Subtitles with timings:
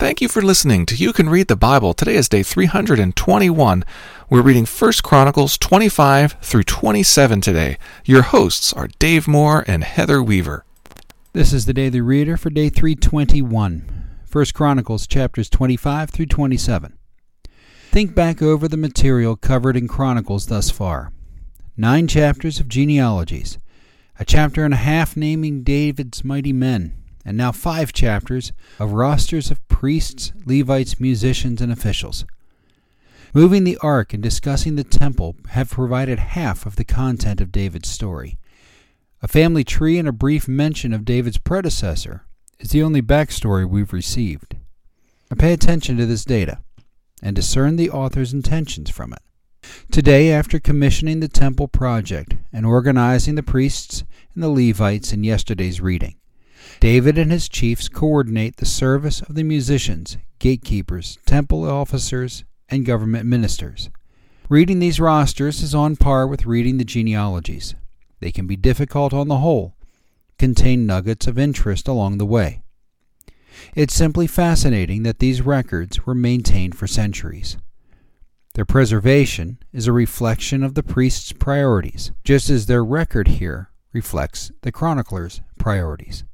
[0.00, 1.92] Thank you for listening to You Can Read the Bible.
[1.92, 3.84] Today is day 321.
[4.30, 7.78] We're reading 1 Chronicles 25 through 27 today.
[8.04, 10.64] Your hosts are Dave Moore and Heather Weaver.
[11.32, 14.20] This is the Daily Reader for day 321.
[14.30, 16.96] 1 Chronicles chapters 25 through 27.
[17.90, 21.10] Think back over the material covered in Chronicles thus far.
[21.76, 23.58] Nine chapters of genealogies,
[24.16, 26.94] a chapter and a half naming David's mighty men,
[27.28, 32.24] and now five chapters of rosters of priests, Levites, musicians, and officials.
[33.34, 37.90] Moving the ark and discussing the temple have provided half of the content of David's
[37.90, 38.38] story.
[39.20, 42.24] A family tree and a brief mention of David's predecessor
[42.60, 44.56] is the only backstory we've received.
[45.30, 46.62] Now pay attention to this data
[47.22, 49.20] and discern the author's intentions from it.
[49.92, 54.02] Today, after commissioning the temple project and organizing the priests
[54.32, 56.14] and the Levites in yesterday's reading,
[56.80, 63.26] David and his chiefs coordinate the service of the musicians, gatekeepers, temple officers, and government
[63.26, 63.90] ministers.
[64.48, 67.74] Reading these rosters is on par with reading the genealogies.
[68.20, 69.76] They can be difficult on the whole,
[70.38, 72.62] contain nuggets of interest along the way.
[73.74, 77.56] It's simply fascinating that these records were maintained for centuries.
[78.54, 84.50] Their preservation is a reflection of the priest's priorities, just as their record here reflects
[84.62, 86.24] the chronicler's priorities.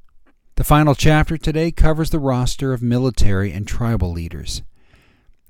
[0.55, 4.61] The final chapter today covers the roster of military and tribal leaders.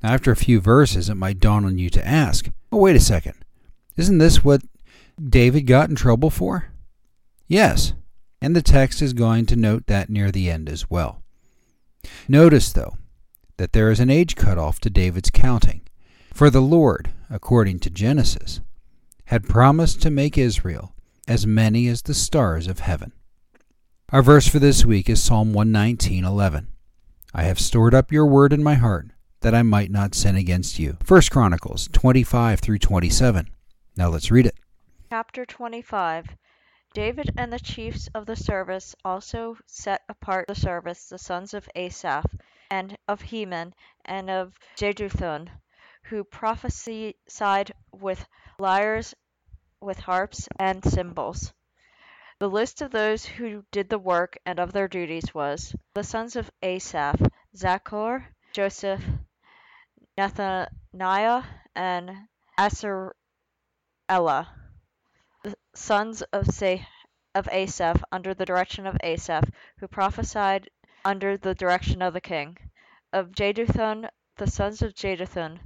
[0.01, 3.35] After a few verses, it might dawn on you to ask, oh, wait a second.
[3.95, 4.63] Isn't this what
[5.23, 6.71] David got in trouble for?
[7.47, 7.93] Yes,
[8.41, 11.21] and the text is going to note that near the end as well.
[12.27, 12.97] Notice, though,
[13.57, 15.81] that there is an age cutoff to David's counting.
[16.33, 18.59] For the Lord, according to Genesis,
[19.25, 20.95] had promised to make Israel
[21.27, 23.11] as many as the stars of heaven.
[24.11, 26.67] Our verse for this week is Psalm 119:11.
[27.33, 29.07] I have stored up your word in my heart
[29.39, 30.99] that I might not sin against you.
[31.07, 33.49] 1 Chronicles 25 through 27.
[33.97, 34.59] Now let's read it.
[35.09, 36.37] Chapter 25
[36.93, 41.67] David and the chiefs of the service also set apart the service the sons of
[41.75, 42.27] Asaph
[42.69, 43.73] and of Heman
[44.05, 45.49] and of Jeduthun,
[46.03, 48.27] who prophesied with
[48.59, 49.15] lyres,
[49.81, 51.53] with harps and cymbals.
[52.45, 56.35] The list of those who did the work and of their duties was: The sons
[56.35, 57.19] of Asaph,
[57.57, 58.23] Zaccur,
[58.53, 59.03] Joseph,
[60.15, 61.43] Nethaniah,
[61.75, 63.15] and Asharelah.
[65.41, 70.69] The sons of Asaph, under the direction of Asaph, who prophesied
[71.03, 72.59] under the direction of the king.
[73.11, 74.07] Of Jeduthun,
[74.37, 75.61] the sons of Jeduthun,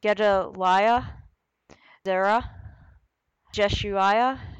[0.00, 1.04] Gedaliah,
[2.04, 2.50] Zerah,
[3.54, 4.51] Jeshuiah,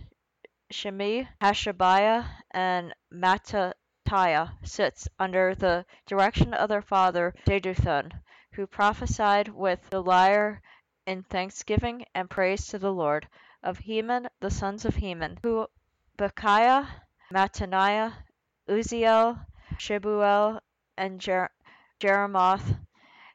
[0.72, 8.10] Shimei, Hashabiah, and Mattithiah sits under the direction of their father Jeduthun,
[8.52, 10.62] who prophesied with the lyre
[11.06, 13.28] in thanksgiving and praise to the Lord.
[13.62, 15.66] Of Heman, the sons of Heman, who
[16.18, 16.88] Bukkiah,
[17.30, 18.14] Mattaniah,
[18.66, 19.46] Uzziel,
[19.78, 20.60] Shebuel,
[20.96, 21.50] and Jer-
[22.00, 22.78] Jeremoth,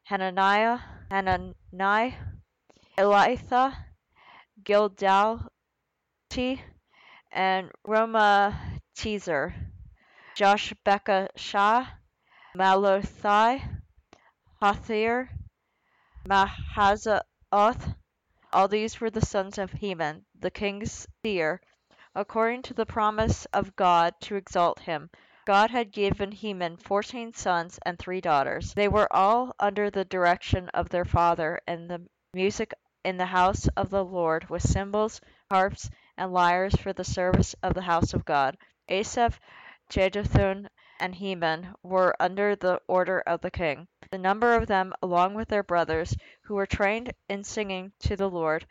[0.03, 0.79] Hananiah,
[1.11, 2.17] Hanani,
[2.97, 3.75] Eliathah,
[4.63, 5.39] Giddalti,
[7.37, 9.53] and Romamti-Ezer,
[10.35, 11.87] Joshbekashah,
[12.57, 13.61] Mallothi,
[14.59, 15.29] Hothir,
[16.27, 17.95] Mahazioth.
[18.51, 21.61] All these were the sons of Heman, the king's seer,
[22.15, 25.11] according to the promise of God to exalt him.
[25.45, 28.73] God had given Heman fourteen sons and three daughters.
[28.73, 32.01] They were all under the direction of their father, and the
[32.33, 32.73] music
[33.05, 35.21] in the house of the Lord with cymbals,
[35.51, 38.57] harps, and lyres for the service of the house of God.
[38.89, 39.39] Asaph,
[39.89, 40.67] Jeduthun,
[40.99, 43.87] and Heman were under the order of the king.
[44.11, 48.29] The number of them, along with their brothers, who were trained in singing to the
[48.29, 48.65] Lord,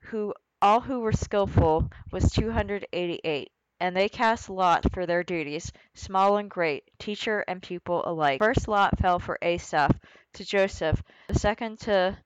[0.00, 3.52] who all who were skillful, was two hundred eighty-eight.
[3.80, 8.40] And they cast lot for their duties, small and great, teacher and pupil alike.
[8.40, 9.96] First lot fell for Asaph
[10.34, 12.18] to Joseph, the second to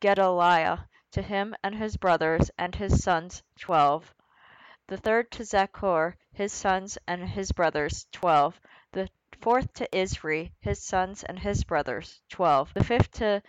[0.00, 4.14] Gedaliah, to him and his brothers and his sons twelve;
[4.86, 8.60] the third to Zaccur, his sons and his brothers twelve;
[8.92, 9.08] the
[9.40, 13.42] fourth to Isri, his sons and his brothers twelve; the fifth to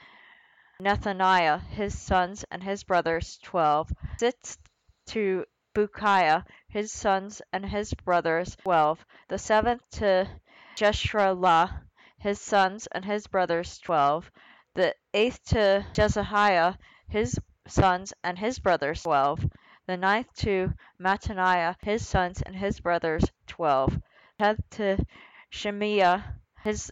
[0.82, 4.58] Nethaniah, his sons and his brothers twelve; sixth
[5.06, 10.28] to Bukkiah, his sons and his brothers twelve; the seventh to
[10.76, 11.84] Jesharelah,
[12.18, 14.32] his sons and his brothers twelve;
[14.74, 16.76] the eighth to Jezahiah,
[17.08, 19.48] his sons and his brothers twelve;
[19.86, 24.02] the ninth to Mattaniah, his sons and his brothers twelve; the
[24.40, 25.06] tenth to
[25.52, 26.92] Shemaiah, his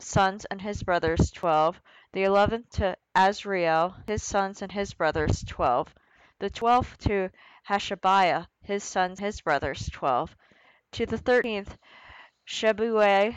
[0.00, 1.80] sons and his brothers, twelve.
[2.10, 5.94] The eleventh to Azriel, his sons and his brothers, twelve.
[6.40, 7.30] The twelfth to
[7.68, 10.34] Hashabiah, his sons, and his brothers, twelve.
[10.90, 11.78] To the thirteenth
[12.44, 13.36] Shebuel,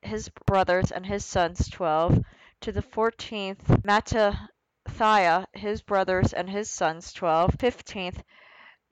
[0.00, 2.24] his brothers and his sons, twelve.
[2.62, 7.54] To the fourteenth Mattithiah, his brothers and his sons, twelve.
[7.60, 8.22] Fifteenth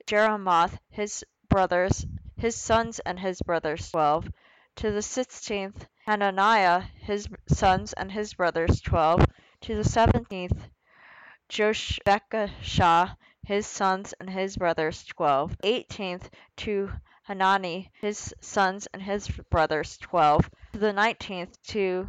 [0.05, 2.05] Jeremoth, his brothers,
[2.37, 4.29] his sons and his brothers, twelve.
[4.77, 9.25] To the sixteenth Hananiah, his sons and his brothers, twelve.
[9.61, 10.69] To the seventeenth
[11.49, 15.55] Joshbekashah, his sons and his brothers, twelve.
[15.63, 16.91] Eighteenth to
[17.23, 20.49] Hanani, his sons and his brothers, twelve.
[20.73, 22.07] To the nineteenth to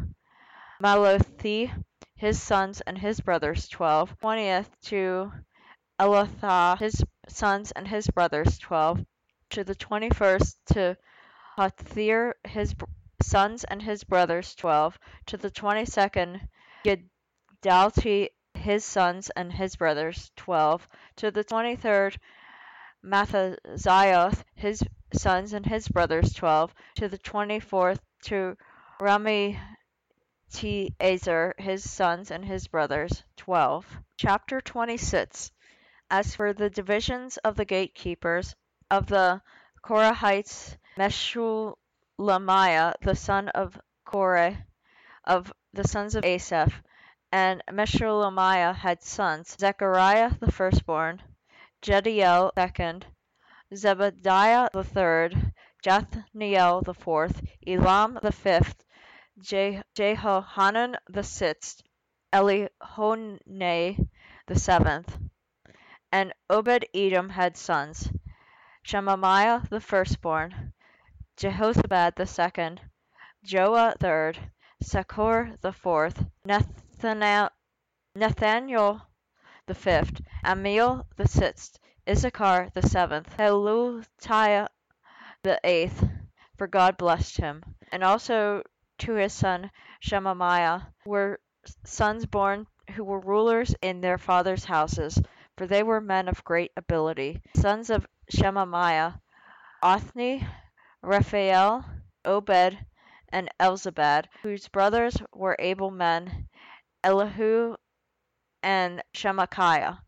[0.83, 1.73] Mallothi,
[2.17, 4.15] his sons and his brothers, twelve.
[4.21, 5.33] Twentieth to
[5.99, 9.05] Eliathah, his sons and his brothers, twelve.
[9.51, 10.99] To the twenty-first to
[11.57, 12.75] Hothir, his
[13.23, 14.99] sons and his brothers, twelve.
[15.27, 16.47] To the twenty-second
[16.85, 20.87] Giddalti, his sons and his brothers, twelve.
[21.17, 22.19] To the twenty-third
[23.03, 24.83] Mahazioth, his
[25.15, 26.75] sons and his brothers, twelve.
[26.97, 28.59] To the twenty-fourth to
[29.01, 29.59] Rami
[30.53, 33.85] Tiezer, his sons and his brothers, twelve.
[34.17, 35.51] Chapter twenty-six.
[36.09, 38.55] As for the divisions of the gatekeepers
[38.89, 39.43] of the
[39.83, 44.65] Korahites, Meshelemiah the son of Korah,
[45.25, 46.81] of the sons of Asaph,
[47.33, 51.21] and Meshelemiah had sons: Zechariah the firstborn,
[51.83, 53.05] Jediael second,
[53.75, 55.53] Zebadiah the third,
[55.83, 58.85] Jathniel the fourth, Elam the fifth,
[59.39, 61.83] Je- Jehohanan the sixth,
[62.33, 64.09] Eliehoenai
[64.47, 65.19] the seventh.
[66.11, 68.09] And Obed Edom had sons:
[68.83, 70.73] Shemaiah the firstborn,
[71.37, 72.81] Jehozabad the second,
[73.45, 74.39] Joah the third,
[74.83, 77.51] Sachar the fourth, Nathaniel,
[78.15, 79.03] Nathaniel
[79.67, 81.79] the fifth, Ammiel the sixth,
[82.09, 84.69] Issachar the seventh, Pelutiah
[85.43, 86.05] the eighth,
[86.57, 87.63] for God blessed him.
[87.93, 88.63] And also
[88.99, 89.71] to his son
[90.01, 91.41] Shemaiah were
[91.85, 95.21] sons born who were rulers in their fathers' houses,
[95.57, 97.43] for they were men of great ability.
[97.57, 99.21] Sons of Shemaiah,
[99.83, 100.47] Othni,
[101.03, 101.85] Raphael,
[102.25, 102.79] Obed,
[103.31, 106.49] and Elzabad, whose brothers were able men,
[107.05, 107.77] Elihu
[108.63, 109.99] and Semachiah.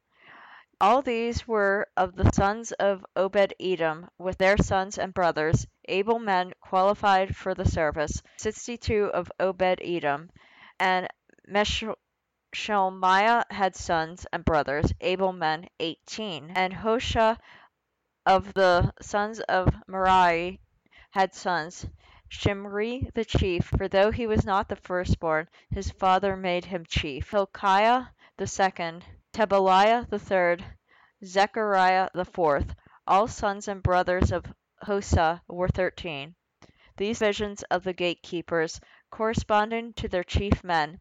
[0.81, 6.19] All these were of the sons of Obed Edom, with their sons and brothers, able
[6.19, 10.31] men qualified for the service, sixty-two of Obed Edom.
[10.79, 11.09] And
[11.51, 16.53] Meshelemiah had sons and brothers, able men, eighteen.
[16.55, 17.39] And Hosah
[18.27, 20.61] of the sons of Merari
[21.11, 21.87] had sons,
[22.29, 27.31] Shimri the chief, for though he was not the firstborn, his father made him chief.
[27.31, 30.63] Hilkiah the second, Tebaliah the third,
[31.25, 32.75] Zechariah the fourth.
[33.07, 34.45] All sons and brothers of
[34.85, 36.35] Hosah were thirteen.
[36.97, 38.81] These visions of the gatekeepers,
[39.11, 41.01] corresponding to their chief men,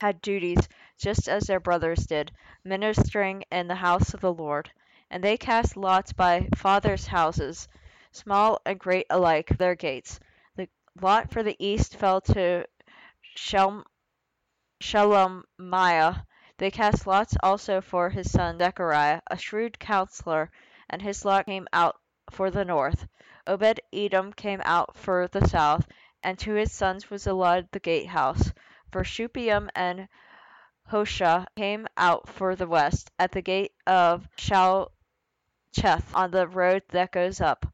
[0.00, 0.68] had duties
[0.98, 2.32] just as their brothers did,
[2.64, 4.70] ministering in the house of the Lord.
[5.10, 7.68] And they cast lots by fathers' houses,
[8.12, 10.18] small and great alike, their gates.
[10.56, 10.68] The
[11.00, 12.66] lot for the east fell to
[13.36, 13.84] Shelm-
[14.80, 16.24] Shelemiah.
[16.58, 20.50] They cast lots also for his son Zechariah, a shrewd counselor,
[20.88, 23.06] and his lot came out for the north.
[23.46, 25.86] Obed Edom came out for the south,
[26.22, 28.52] and to his sons was allotted the gatehouse.
[28.90, 30.08] For Shuppim and
[30.90, 34.88] Hosah came out for the west, at the gate of Shallecheth
[36.14, 37.66] on the road that goes up.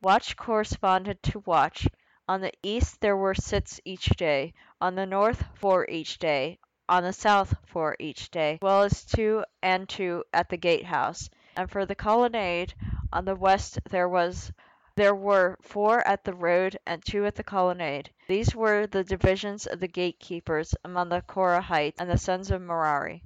[0.00, 1.86] Watch corresponded to watch.
[2.28, 7.02] On the east there were six each day, on the north four each day, on
[7.02, 11.30] the south four each day, as well as two and two at the gatehouse.
[11.56, 12.74] And for the colonnade
[13.12, 14.52] on the west there was
[14.96, 18.10] there were four at the road and two at the colonnade.
[18.28, 23.22] These were the divisions of the gatekeepers among the Korahites and the sons of Merari.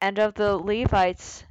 [0.00, 1.44] And of the Levites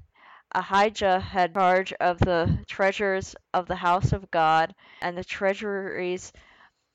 [0.54, 6.32] Ahijah had charge of the treasures of the house of God and the treasuries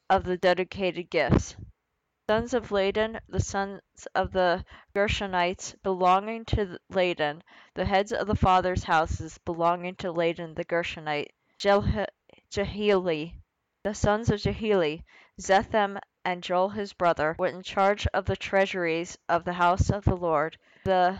[0.09, 1.57] of the dedicated gifts.
[2.31, 3.81] Sons of Ladan, the sons
[4.15, 4.63] of the
[4.95, 7.41] Gershonites belonging to Ladan,
[7.75, 13.33] the heads of the fathers' houses belonging to Ladan the Gershonite, Jehieli.
[13.83, 15.05] The sons of Jehieli,
[15.41, 20.05] Zetham and Joel his brother, were in charge of the treasuries of the house of
[20.05, 20.59] the Lord.
[20.85, 21.19] The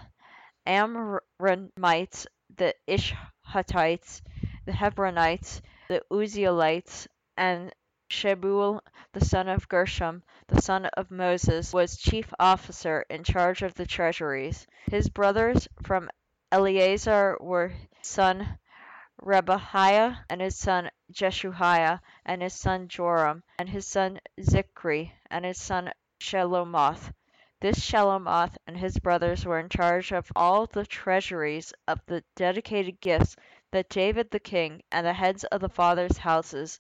[0.67, 4.21] Amramites, the Izharites,
[4.67, 7.73] the Hebronites, the Uzzielites, and
[8.11, 8.81] Shebuel
[9.13, 13.85] the son of Gershom, the son of Moses, was chief officer in charge of the
[13.85, 14.67] treasuries.
[14.91, 16.09] His brothers from
[16.51, 18.59] Eleazar were his son
[19.21, 25.61] Rehabiah, and his son Jeshuiah, and his son Joram, and his son Zichri, and his
[25.61, 27.13] son Shelomoth.
[27.61, 33.03] This Shelomoth and his brothers were in charge of all the treasuries of the dedicated
[33.03, 33.37] gifts
[33.71, 36.79] that David the king, and the heads of the fathers' houses,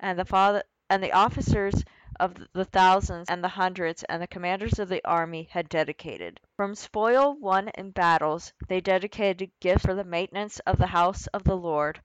[0.00, 1.84] and the father and the officers
[2.20, 6.40] of the thousands and the hundreds and the commanders of the army had dedicated.
[6.56, 11.44] From spoil won in battles they dedicated gifts for the maintenance of the house of
[11.44, 12.00] the Lord.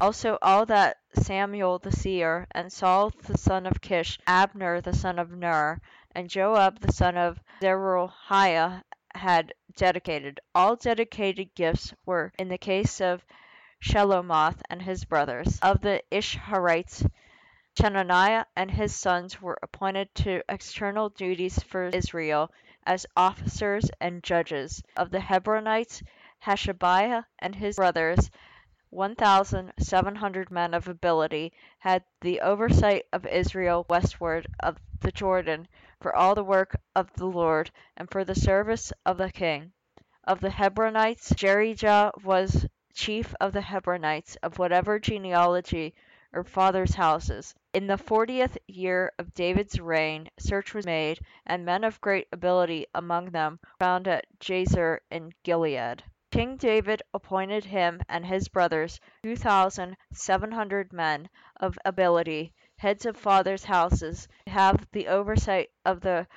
[0.00, 5.18] Also all that Samuel the seer, and Saul the son of Kish, Abner the son
[5.18, 5.80] of Ner,
[6.14, 8.82] and Joab the son of Zeruiah
[9.14, 10.40] had dedicated.
[10.54, 13.24] All dedicated gifts were in the case of
[13.80, 15.58] Shelomoth and his brothers.
[15.62, 17.06] Of the Izharites,
[17.76, 22.50] Chenaniah and his sons were appointed to external duties for Israel
[22.86, 24.82] as officers and judges.
[24.96, 26.02] Of the Hebronites,
[26.42, 28.30] Hashabiah and his brothers,
[28.90, 35.68] 1,700 men of ability, had the oversight of Israel westward of the Jordan
[36.00, 39.72] for all the work of the Lord and for the service of the king.
[40.22, 45.94] Of the Hebronites, Jerijah was chief of the Hebronites of whatever genealogy
[46.32, 47.54] or fathers' houses.
[47.74, 52.86] In the fortieth year of David's reign search was made, and men of great ability
[52.94, 56.04] among them were found at Jazer in Gilead.
[56.30, 63.06] King David appointed him and his brothers two thousand seven hundred men of ability, heads
[63.06, 66.28] of fathers' houses, to have the oversight of the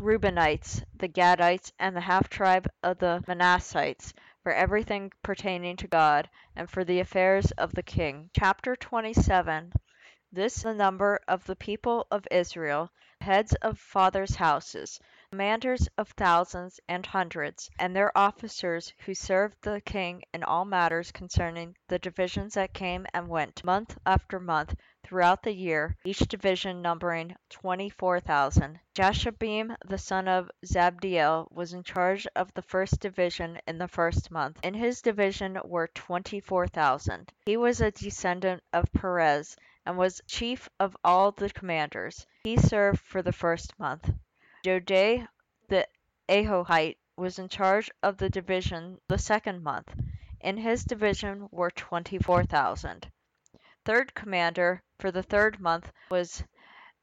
[0.00, 6.28] Reubenites, the Gadites, and the half tribe of the Manassites, for everything pertaining to God,
[6.56, 8.28] and for the affairs of the king.
[8.36, 9.72] Chapter 27
[10.32, 15.00] This is the number of the people of Israel, heads of fathers' houses,
[15.32, 21.12] commanders of thousands and hundreds, and their officers who served the king in all matters
[21.12, 26.82] concerning the divisions that came and went, month after month, throughout the year, each division
[26.82, 28.80] numbering twenty-four thousand.
[28.96, 34.32] Jashobeam the son of Zabdiel was in charge of the first division in the first
[34.32, 34.58] month.
[34.64, 37.32] In his division were twenty-four thousand.
[37.46, 39.56] He was a descendant of Perez,
[39.86, 42.26] and was chief of all the commanders.
[42.42, 44.10] He served for the first month.
[44.62, 45.26] Jodai
[45.68, 45.88] the
[46.28, 49.94] Ahohite was in charge of the division the second month.
[50.42, 53.10] In his division were twenty-four thousand.
[53.86, 56.44] Third commander for the third month was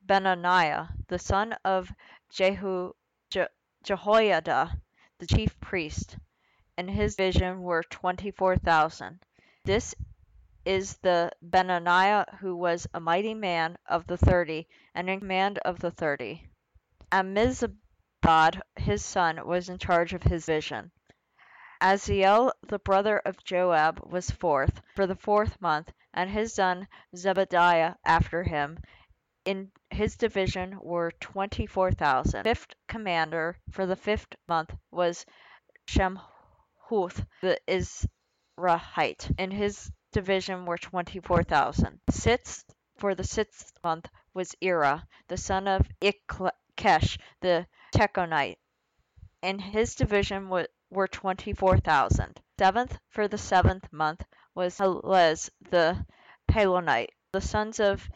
[0.06, 1.92] Benaniah, the son of
[2.30, 2.94] Jehu,
[3.32, 3.48] Je,
[3.84, 4.80] Jehoiada,
[5.18, 6.16] the chief priest.
[6.78, 9.20] In his division were twenty-four thousand.
[9.66, 9.96] This
[10.64, 15.80] is the Benaniah who was a mighty man of the thirty, and in command of
[15.80, 16.48] the thirty.
[17.10, 20.92] Ammizabad his son was in charge of his division.
[21.82, 26.86] Asahel the brother of Joab was fourth, for the fourth month, and his son
[27.16, 28.80] Zebadiah after him.
[29.46, 32.44] In his division were twenty-four thousand.
[32.44, 35.26] Fifth commander for the fifth month was
[35.88, 39.34] Shemhuth the Izrahite.
[39.40, 42.02] In his division were twenty-four thousand.
[42.10, 42.66] Sixth
[42.98, 45.88] for the sixth month was Ira, the son of
[46.78, 48.58] Ikkesh the Tekoite.
[49.42, 52.40] In his division were were twenty-four thousand.
[52.60, 56.06] Seventh for the seventh month was Helez the
[56.48, 57.10] Pelonite.
[57.32, 58.08] The sons of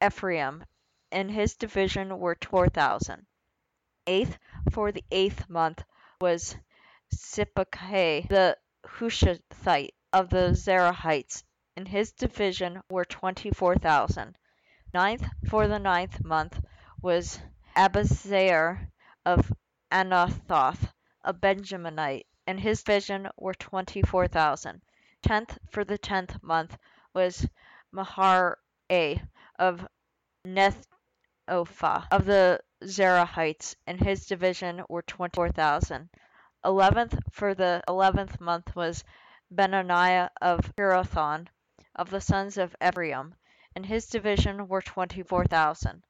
[0.00, 0.64] Ephraim
[1.10, 3.26] in his division were four thousand.
[4.06, 4.38] Eighth
[4.70, 5.82] for the eighth month
[6.20, 6.56] was
[7.12, 11.42] Sibbecai the Hushathite of the Zerahites.
[11.76, 14.38] In his division were twenty-four thousand.
[14.94, 16.60] Ninth for the ninth month
[17.02, 17.40] was
[17.74, 18.90] Abiezer
[19.24, 19.50] of
[19.90, 20.92] Anathoth
[21.24, 24.82] a Benjaminite, and his division were twenty-four thousand.
[25.22, 26.76] Tenth for the tenth month
[27.14, 27.48] was
[27.90, 29.26] Maharai
[29.58, 29.88] of
[30.46, 36.10] Netophah of the Zerahites, and his division were twenty-four thousand.
[36.62, 39.02] Eleventh for the eleventh month was
[39.50, 41.48] Benaniah of Pirathon
[41.96, 43.34] of the sons of Ephraim,
[43.74, 46.02] and his division were twenty-four thousand.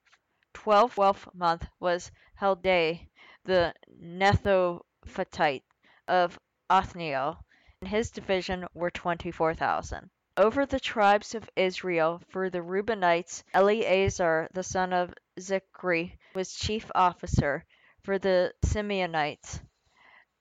[0.53, 3.09] Twelfth, twelfth month was Heldai
[3.43, 5.63] the Netophathite
[6.07, 7.43] of Othniel,
[7.81, 10.09] and his division were twenty-four thousand.
[10.37, 16.89] Over the tribes of Israel for the Reubenites, Eleazar the son of Zichri was chief
[16.95, 17.65] officer.
[18.03, 19.61] For the Simeonites,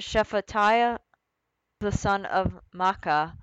[0.00, 0.98] Shephatiah
[1.78, 3.36] the son of Maacah.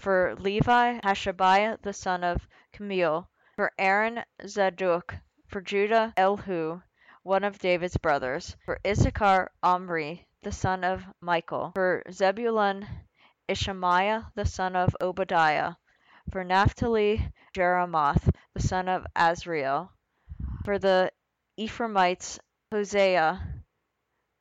[0.00, 3.28] For Levi, Hashabiah the son of Kemuel.
[3.56, 5.14] For Aaron, Zadok.
[5.48, 6.82] For Judah, Elihu,
[7.22, 8.56] one of David's brothers.
[8.64, 11.70] For Issachar, Omri, the son of Michael.
[11.74, 12.86] For Zebulun,
[13.48, 15.74] Ishmaiah, the son of Obadiah.
[16.32, 19.90] For Naphtali, Jeremoth, the son of Azriel.
[20.64, 21.12] For the
[21.56, 22.40] Ephraimites,
[22.72, 23.40] Hoshea,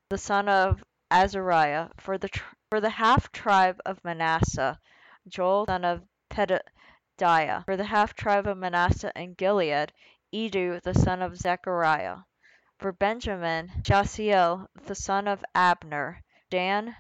[0.10, 1.90] the son of Azariah.
[1.98, 2.30] For the
[2.72, 4.80] for the half tribe of Manasseh,
[5.28, 7.64] Joel, son of Pedadiah.
[7.66, 9.94] For the half tribe of Manasseh and Gilead,
[10.34, 12.18] Iddo, the son of Zechariah.
[12.80, 16.24] For Benjamin, Jaasiel, the son of Abner.
[16.50, 16.96] Dan,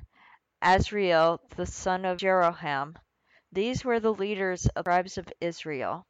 [0.62, 2.96] Azriel, the son of Jeroham.
[3.52, 6.06] These were the leaders of the tribes of Israel.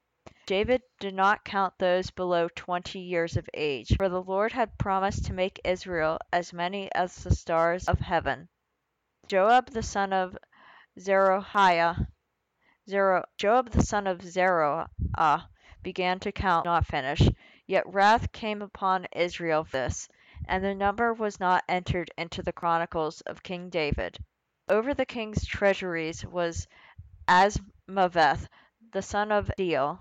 [0.45, 5.25] David did not count those below twenty years of age, for the Lord had promised
[5.25, 8.49] to make Israel as many as the stars of heaven.
[9.27, 10.37] Joab the son of
[10.99, 12.09] Zeruiah,
[12.89, 15.49] Zero, Joab the son of Zeruiah
[15.85, 17.21] began to count, not finish.
[17.67, 20.09] Yet wrath came upon Israel for this,
[20.47, 24.17] and the number was not entered into the chronicles of King David.
[24.67, 26.67] Over the king's treasuries was
[27.27, 28.47] Azmaveth
[28.93, 29.99] the son of Deiel,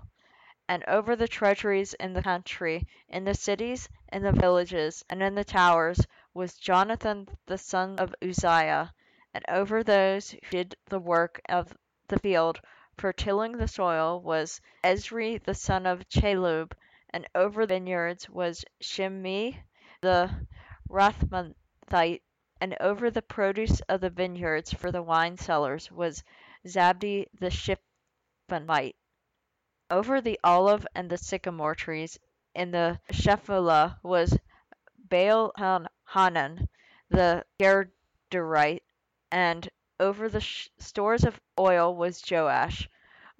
[0.67, 5.35] and over the treasuries in the country, in the cities, in the villages, and in
[5.35, 5.99] the towers,
[6.33, 8.91] was Jonathan the son of Uzziah,
[9.35, 11.77] and over those who did the work of
[12.07, 12.59] the field
[12.97, 16.73] for tilling the soil was Ezri the son of Chelub,
[17.09, 19.63] and over the vineyards was Shimei
[20.01, 20.47] the
[20.89, 22.21] Ramathite,
[22.61, 26.23] and over the produce of the vineyards for the wine cellars was
[26.65, 28.95] Zabdi the Shiphmite.
[29.89, 32.19] Over the olive and the sycamore trees
[32.53, 34.37] in the Shephelah was
[34.97, 36.69] Baal Hanan
[37.09, 38.81] the Gederite,
[39.31, 40.41] and over the
[40.77, 42.89] stores of oil was Joash.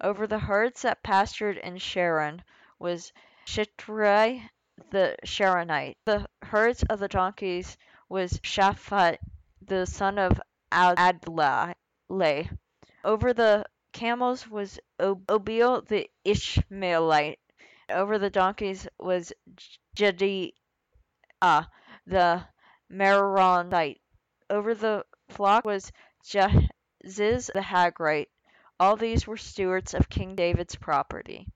[0.00, 2.42] Over the herds that pastured in Sharon
[2.78, 3.12] was
[3.46, 4.48] Shitrai
[4.90, 5.96] the Sharonite.
[6.04, 7.76] The herds of the donkeys
[8.08, 9.18] was Shaphat
[9.60, 10.40] the son of
[10.72, 11.74] Adlai.
[13.04, 17.38] Over the camels was Obil the Ishmaelite.
[17.88, 19.32] Over the donkeys was
[19.96, 20.52] Jediah
[22.06, 22.44] the
[22.90, 24.00] Meronite.
[24.50, 25.90] Over the flock was
[26.28, 28.26] Jaziz the Hagrite.
[28.80, 31.46] All these were stewards of King David's property.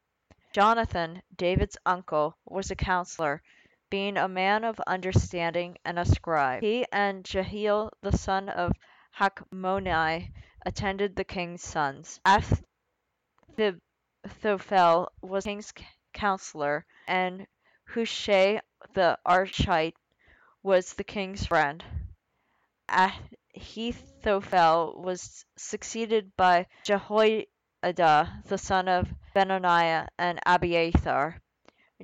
[0.52, 3.42] Jonathan, David's uncle, was a counselor,
[3.90, 6.62] being a man of understanding and a scribe.
[6.62, 8.70] He and Jehiel the son of
[9.18, 10.32] Hachmoni
[10.64, 12.20] attended the king's sons.
[13.58, 15.72] Ahithophel was king's
[16.12, 17.48] counselor, and
[17.86, 18.60] Hushai
[18.94, 19.96] the Archite
[20.62, 21.82] was the king's friend.
[23.60, 27.44] Ahithophel was succeeded by Jehoiada
[28.46, 31.36] the son of Benaiah and Abiathar.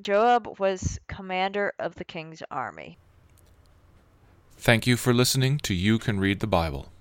[0.03, 2.99] Joab was commander of the king's army.
[4.59, 6.93] Thank you for listening to You Can Read the Bible.